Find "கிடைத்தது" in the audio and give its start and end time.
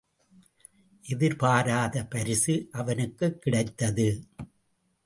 3.41-4.07